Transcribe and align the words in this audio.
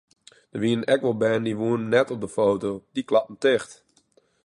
Der 0.51 0.61
wienen 0.63 0.87
ek 0.93 1.03
wol 1.03 1.19
bern 1.21 1.45
dy 1.45 1.53
woenen 1.61 1.89
net 1.93 2.11
op 2.13 2.19
de 2.23 2.29
foto, 2.37 2.69
dy 2.93 3.01
klapten 3.09 3.37
ticht. 3.43 3.71